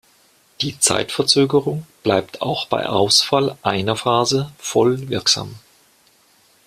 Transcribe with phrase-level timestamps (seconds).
[0.61, 5.59] Die Zeitverzögerung bleibt auch bei Ausfall einer Phase voll wirksam.